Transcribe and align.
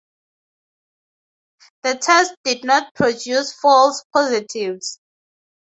The 1.83 1.93
test 1.95 2.33
did 2.43 2.63
not 2.65 2.95
produce 2.95 3.53
false 3.53 4.03
positives. 4.11 4.99